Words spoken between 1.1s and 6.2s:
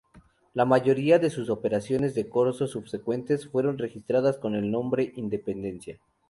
de sus operaciones de corso subsecuentes fueron registradas con el nombre "Independencia".